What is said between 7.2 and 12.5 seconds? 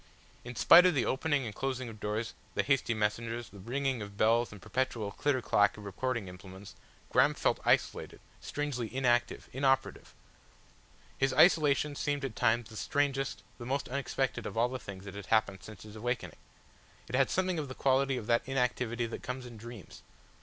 felt isolated, strangely inactive, inoperative. His isolation seemed at